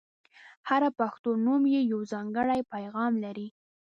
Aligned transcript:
•هر 0.69 0.83
پښتو 0.99 1.29
نوم 1.45 1.61
یو 1.91 1.99
ځانګړی 2.11 2.61
پیغام 2.73 3.13
لري. 3.23 3.47